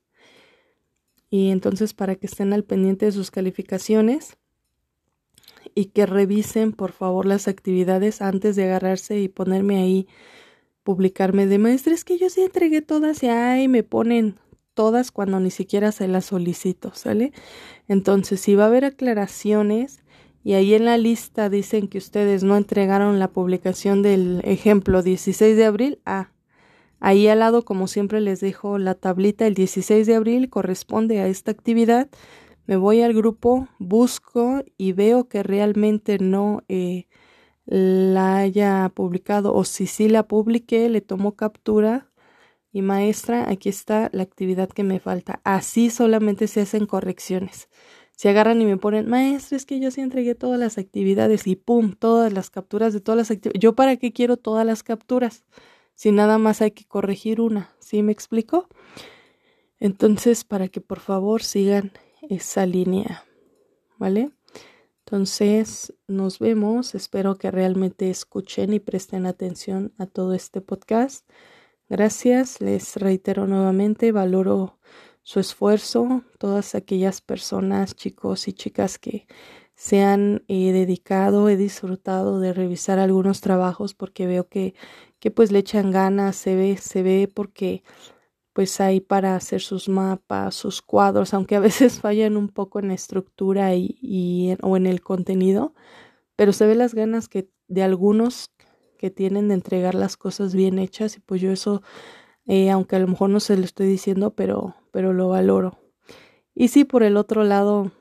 Y 1.29 1.51
entonces 1.51 1.93
para 1.93 2.15
que 2.15 2.27
estén 2.27 2.53
al 2.53 2.65
pendiente 2.65 3.07
de 3.07 3.13
sus 3.13 3.33
calificaciones 3.33 4.39
y 5.77 5.87
que 5.87 6.07
revisen 6.07 6.73
por 6.73 6.91
favor 6.91 7.27
las 7.27 7.47
actividades 7.47 8.23
antes 8.23 8.57
de 8.57 8.65
agarrarse 8.65 9.21
y 9.21 9.29
ponerme 9.29 9.77
ahí, 9.77 10.09
publicarme 10.83 11.47
de 11.47 11.59
maestra, 11.59 11.93
es 11.93 12.05
que 12.05 12.19
yo 12.19 12.31
sí 12.31 12.41
entregué 12.41 12.81
todas 12.81 13.23
y 13.23 13.29
ahí 13.29 13.69
me 13.69 13.83
ponen 13.83 14.37
todas 14.73 15.13
cuando 15.13 15.39
ni 15.39 15.51
siquiera 15.51 15.93
se 15.93 16.09
las 16.09 16.25
solicito, 16.25 16.93
¿sale? 16.95 17.33
Entonces, 17.89 18.41
si 18.41 18.55
va 18.55 18.65
a 18.65 18.67
haber 18.69 18.87
aclaraciones, 18.87 20.03
y 20.43 20.55
ahí 20.55 20.75
en 20.75 20.87
la 20.87 20.97
lista 20.97 21.51
dicen 21.51 21.89
que 21.89 21.99
ustedes 21.99 22.43
no 22.43 22.57
entregaron 22.57 23.19
la 23.19 23.29
publicación 23.33 24.01
del 24.01 24.41
ejemplo 24.45 25.03
16 25.03 25.57
de 25.57 25.65
abril. 25.65 25.99
Ah, 26.07 26.31
ahí 27.01 27.29
al 27.29 27.41
lado, 27.41 27.65
como 27.65 27.87
siempre 27.87 28.21
les 28.21 28.41
dejo 28.41 28.79
la 28.79 28.95
tablita, 28.95 29.47
el 29.47 29.55
16 29.55 30.07
de 30.07 30.15
abril 30.15 30.49
corresponde 30.49 31.21
a 31.21 31.27
esta 31.27 31.51
actividad. 31.51 32.09
Me 32.67 32.77
voy 32.77 33.01
al 33.03 33.15
grupo, 33.15 33.69
busco 33.79 34.63
y 34.77 34.93
veo 34.93 35.29
que 35.29 35.43
realmente 35.43 36.19
no 36.19 36.63
eh, 36.69 37.07
la 37.65 38.39
haya 38.39 38.91
publicado 38.95 39.55
o 39.55 39.65
si 39.65 39.87
sí 39.87 40.09
la 40.09 40.27
publiqué, 40.27 40.89
le 40.89 41.01
tomo 41.01 41.37
captura 41.37 42.11
y 42.73 42.83
maestra, 42.83 43.49
aquí 43.49 43.69
está 43.69 44.11
la 44.13 44.23
actividad 44.23 44.69
que 44.69 44.83
me 44.83 45.01
falta. 45.01 45.41
Así 45.45 45.91
solamente 45.91 46.49
se 46.49 46.61
hacen 46.61 46.87
correcciones. 46.87 47.69
Se 48.17 48.29
agarran 48.29 48.61
y 48.61 48.67
me 48.67 48.77
ponen, 48.77 49.09
maestro, 49.09 49.57
es 49.57 49.65
que 49.65 49.79
yo 49.79 49.91
sí 49.91 50.01
entregué 50.01 50.35
todas 50.35 50.59
las 50.59 50.77
actividades 50.77 51.47
y 51.47 51.55
pum, 51.55 51.93
todas 51.93 52.33
las 52.33 52.51
capturas 52.51 52.93
de 52.93 53.01
todas 53.01 53.17
las 53.17 53.31
actividades. 53.31 53.61
¿Yo 53.61 53.75
para 53.75 53.97
qué 53.97 54.13
quiero 54.13 54.37
todas 54.37 54.67
las 54.67 54.83
capturas? 54.83 55.45
Si 55.95 56.13
nada 56.13 56.37
más 56.39 56.63
hay 56.63 56.73
que 56.73 56.85
corregir 56.85 57.41
una. 57.41 57.75
¿Sí 57.79 58.03
me 58.03 58.13
explico? 58.13 58.69
Entonces, 59.79 60.45
para 60.45 60.69
que 60.69 60.81
por 60.81 61.01
favor 61.01 61.43
sigan 61.43 61.93
esa 62.31 62.67
línea. 62.67 63.25
¿Vale? 63.99 64.31
Entonces, 65.05 65.95
nos 66.07 66.39
vemos. 66.39 66.95
Espero 66.95 67.37
que 67.37 67.51
realmente 67.51 68.11
escuchen 68.11 68.73
y 68.73 68.81
presten 68.81 69.27
atención 69.27 69.93
a 69.99 70.07
todo 70.07 70.35
este 70.35 70.61
podcast. 70.61 71.29
Gracias. 71.89 72.61
Les 72.61 72.97
reitero 72.97 73.47
nuevamente, 73.47 74.13
valoro 74.13 74.79
su 75.23 75.41
esfuerzo, 75.41 76.23
todas 76.39 76.75
aquellas 76.75 77.21
personas, 77.21 77.95
chicos 77.97 78.47
y 78.49 78.53
chicas 78.53 78.99
que 78.99 79.27
se 79.77 80.03
han 80.03 80.45
eh, 80.49 80.73
dedicado, 80.73 81.49
he 81.49 81.57
disfrutado 81.57 82.41
de 82.41 82.53
revisar 82.53 82.99
algunos 82.99 83.41
trabajos 83.41 83.93
porque 83.93 84.27
veo 84.27 84.49
que, 84.49 84.75
que 85.19 85.31
pues 85.31 85.53
le 85.53 85.59
echan 85.59 85.91
ganas, 85.91 86.37
se 86.37 86.57
ve, 86.57 86.77
se 86.79 87.03
ve 87.03 87.31
porque 87.33 87.83
pues 88.57 88.81
hay 88.81 89.03
para 89.03 89.37
hacer 89.37 89.61
sus 89.61 89.87
mapas, 89.87 90.55
sus 90.55 90.81
cuadros, 90.81 91.35
aunque 91.35 91.57
a 91.57 91.61
veces 91.61 92.01
fallan 92.01 92.39
un 92.39 92.49
poco 92.49 92.79
en 92.79 92.89
la 92.89 92.95
estructura 92.95 93.75
y, 93.75 93.99
y 94.01 94.57
o 94.63 94.79
en 94.79 94.87
el 94.87 95.03
contenido, 95.03 95.75
pero 96.37 96.55
se 96.55 96.67
ve 96.67 96.75
las 96.75 96.95
ganas 96.95 97.29
que 97.29 97.51
de 97.69 97.83
algunos 97.83 98.51
que 98.97 99.11
tienen 99.11 99.49
de 99.49 99.55
entregar 99.55 99.95
las 99.95 100.17
cosas 100.17 100.55
bien 100.55 100.79
hechas 100.79 101.19
y 101.19 101.21
pues 101.21 101.43
yo 101.43 101.53
eso 101.53 101.83
eh, 102.47 102.71
aunque 102.71 102.97
a 102.97 102.99
lo 102.99 103.09
mejor 103.09 103.29
no 103.29 103.41
se 103.41 103.59
lo 103.59 103.65
estoy 103.67 103.89
diciendo, 103.89 104.31
pero, 104.31 104.75
pero 104.91 105.13
lo 105.13 105.29
valoro. 105.29 105.79
Y 106.55 106.69
sí, 106.69 106.85
por 106.85 107.03
el 107.03 107.19
otro 107.19 107.45
lado, 107.45 107.93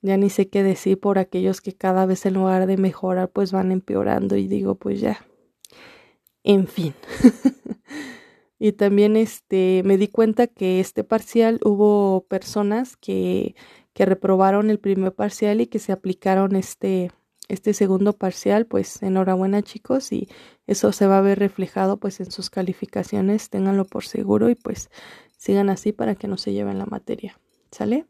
ya 0.00 0.16
ni 0.16 0.30
sé 0.30 0.48
qué 0.48 0.62
decir 0.62 0.98
por 0.98 1.18
aquellos 1.18 1.60
que 1.60 1.74
cada 1.74 2.06
vez 2.06 2.24
en 2.24 2.32
lugar 2.34 2.66
de 2.66 2.78
mejorar, 2.78 3.28
pues 3.28 3.52
van 3.52 3.70
empeorando 3.70 4.36
y 4.36 4.48
digo, 4.48 4.76
pues 4.76 4.98
ya. 5.02 5.26
En 6.42 6.66
fin. 6.66 6.94
y 8.62 8.74
también 8.74 9.16
este 9.16 9.82
me 9.84 9.96
di 9.96 10.06
cuenta 10.06 10.46
que 10.46 10.78
este 10.78 11.02
parcial 11.02 11.58
hubo 11.64 12.26
personas 12.28 12.96
que, 12.96 13.56
que 13.92 14.06
reprobaron 14.06 14.70
el 14.70 14.78
primer 14.78 15.12
parcial 15.12 15.60
y 15.60 15.66
que 15.66 15.80
se 15.80 15.90
aplicaron 15.90 16.54
este 16.54 17.10
este 17.48 17.74
segundo 17.74 18.12
parcial, 18.12 18.66
pues 18.66 19.02
enhorabuena 19.02 19.62
chicos 19.62 20.12
y 20.12 20.28
eso 20.68 20.92
se 20.92 21.08
va 21.08 21.18
a 21.18 21.22
ver 21.22 21.40
reflejado 21.40 21.96
pues 21.96 22.20
en 22.20 22.30
sus 22.30 22.50
calificaciones, 22.50 23.50
ténganlo 23.50 23.84
por 23.84 24.04
seguro 24.04 24.48
y 24.48 24.54
pues 24.54 24.90
sigan 25.36 25.68
así 25.68 25.90
para 25.90 26.14
que 26.14 26.28
no 26.28 26.36
se 26.36 26.52
lleven 26.52 26.78
la 26.78 26.86
materia. 26.86 27.40
¿Sale? 27.72 28.06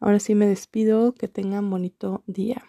Ahora 0.00 0.18
sí 0.18 0.34
me 0.34 0.46
despido, 0.46 1.12
que 1.12 1.28
tengan 1.28 1.70
bonito 1.70 2.24
día. 2.26 2.64